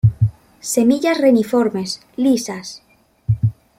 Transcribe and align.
Semillas 0.71 1.19
reniformes, 1.19 1.99
lisas. 2.15 2.67